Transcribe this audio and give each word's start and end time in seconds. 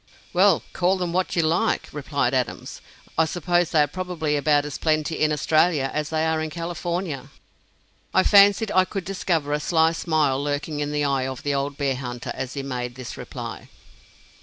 "Well, 0.33 0.63
call 0.73 0.97
them 0.97 1.13
what 1.13 1.35
you 1.35 1.43
like," 1.43 1.87
replied 1.91 2.33
Adams; 2.33 2.81
"I 3.19 3.25
suppose 3.25 3.69
they 3.69 3.83
are 3.83 3.87
probably 3.87 4.35
about 4.35 4.65
as 4.65 4.79
plenty 4.79 5.19
in 5.21 5.31
Australia 5.31 5.91
as 5.93 6.09
they 6.09 6.25
are 6.25 6.41
in 6.41 6.49
California." 6.49 7.29
I 8.11 8.23
fancied 8.23 8.71
I 8.71 8.83
could 8.83 9.05
discover 9.05 9.53
a 9.53 9.59
sly 9.59 9.91
smile 9.91 10.43
lurking 10.43 10.79
in 10.79 10.91
the 10.91 11.05
eye 11.05 11.27
of 11.27 11.43
the 11.43 11.53
old 11.53 11.77
bear 11.77 11.95
hunter 11.95 12.31
as 12.33 12.55
he 12.55 12.63
made 12.63 12.95
this 12.95 13.15
reply. 13.15 13.69